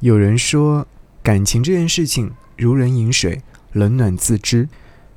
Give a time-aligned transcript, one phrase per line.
[0.00, 0.86] 有人说，
[1.22, 4.66] 感情这件事情如人饮水，冷暖自知，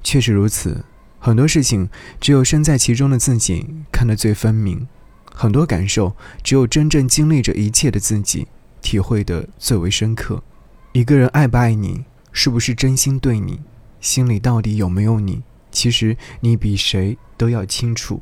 [0.04, 0.84] 确实如此。
[1.20, 4.86] 很多事情只有身在其中的自己看得最分明，
[5.34, 8.46] 很多感受只有真正经历着一切的自己
[8.82, 10.44] 体会得最为深刻。
[10.92, 12.04] 一个人爱不爱你，
[12.34, 13.62] 是不是真心对你，
[14.02, 18.22] 心里到底有没有你，其实你比谁都要清楚。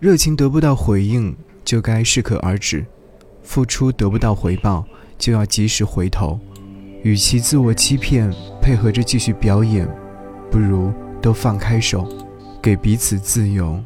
[0.00, 1.34] 热情得不到回应，
[1.64, 2.84] 就该适可而止；
[3.42, 4.86] 付出得不到回报。
[5.18, 6.38] 就要及时回头，
[7.02, 9.88] 与其自我欺骗，配合着继续表演，
[10.50, 12.08] 不如都放开手，
[12.62, 13.78] 给彼此自由。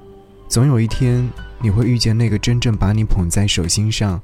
[0.48, 1.28] 总有一天，
[1.60, 4.20] 你会遇见那个真正把你捧在手心上、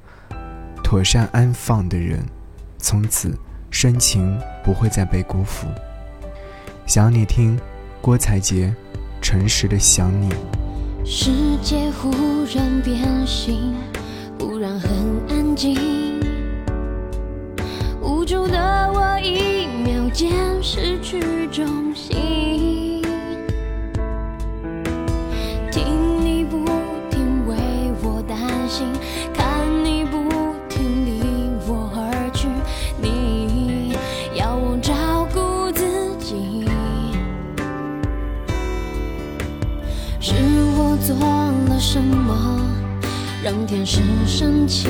[0.82, 2.24] 妥善安放的人，
[2.78, 3.38] 从此
[3.70, 5.66] 深情不会再被辜负。
[6.86, 7.58] 想你听，
[8.00, 8.74] 郭采洁，
[9.20, 10.28] 诚实的想你。
[11.04, 11.30] 世
[11.62, 12.10] 界忽
[12.52, 13.74] 然变心，
[14.38, 14.90] 忽然很
[15.28, 16.15] 安静。
[18.26, 18.58] 无助的
[18.92, 23.00] 我，一秒间失去重心。
[25.70, 25.84] 听
[26.24, 26.64] 你不
[27.08, 27.54] 停为
[28.02, 28.36] 我担
[28.68, 28.84] 心，
[29.32, 31.22] 看你不停离
[31.68, 32.48] 我而去。
[33.00, 33.96] 你
[34.34, 34.92] 要我照
[35.32, 35.86] 顾自
[36.18, 36.66] 己，
[40.18, 40.34] 是
[40.76, 42.60] 我做了什么
[43.44, 44.88] 让天使生气？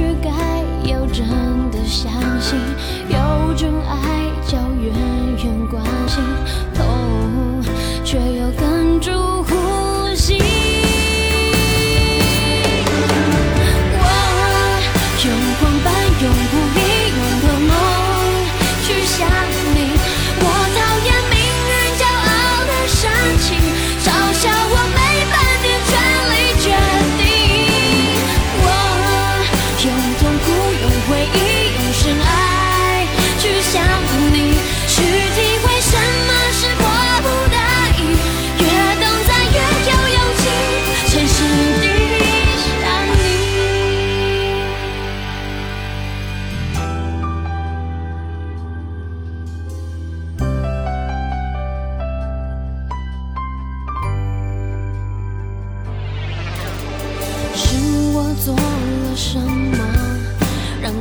[0.00, 0.30] 许该
[0.90, 1.28] 要真
[1.70, 2.58] 的相信，
[3.08, 4.94] 有种爱叫远
[5.44, 6.24] 远关心，
[6.74, 7.62] 痛
[8.02, 9.39] 却又哽住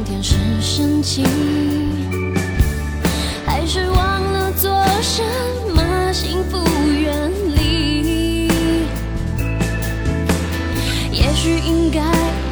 [0.04, 1.26] 天使神经
[3.46, 4.72] 还是忘了做
[5.02, 5.22] 什
[5.74, 6.58] 么幸福
[6.90, 8.48] 远离
[11.12, 12.02] 也许应该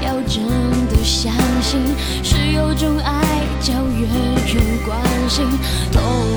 [0.06, 0.44] 要真
[0.90, 1.82] 的相信
[2.24, 4.10] 是有种爱叫远
[4.54, 5.46] 远关心。
[5.92, 6.37] 痛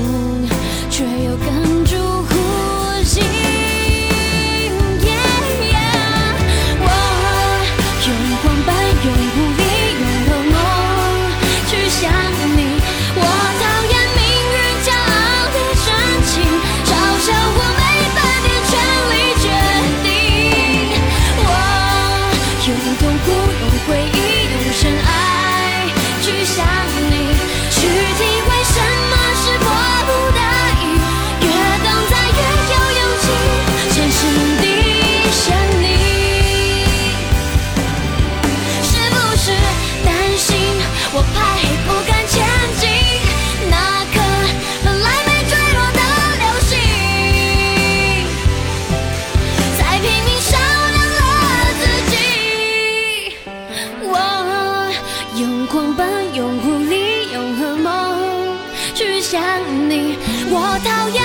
[60.53, 61.20] 我讨厌